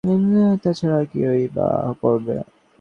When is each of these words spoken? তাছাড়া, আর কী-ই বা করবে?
তাছাড়া, 0.63 0.97
আর 0.99 1.05
কী-ই 1.11 1.45
বা 1.55 1.67
করবে? 2.01 2.35